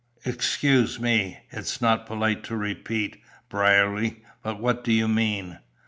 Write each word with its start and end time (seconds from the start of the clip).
Excuse 0.25 0.99
me, 0.99 1.41
it's 1.51 1.79
not 1.79 2.07
polite 2.07 2.43
to 2.45 2.55
repeat, 2.55 3.21
Brierly, 3.49 4.23
but 4.41 4.59
what 4.59 4.83
do 4.83 4.91
you 4.91 5.07
mean?" 5.07 5.59